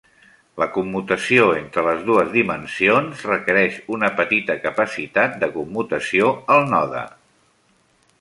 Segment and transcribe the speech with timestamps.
[0.61, 7.05] La commutació entre les dues dimensions requereix una petita capacitat de commutació al node.